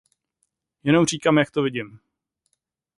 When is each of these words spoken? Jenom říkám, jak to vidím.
Jenom 0.83 1.05
říkám, 1.05 1.37
jak 1.37 1.51
to 1.51 1.61
vidím. 1.61 1.99